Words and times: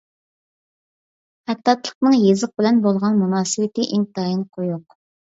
خەتتاتلىقنىڭ 1.51 2.15
يېزىق 2.21 2.53
بىلەن 2.63 2.79
بولغان 2.87 3.21
مۇناسىۋىتى 3.21 3.87
ئىنتايىن 3.99 4.43
قويۇق. 4.57 4.99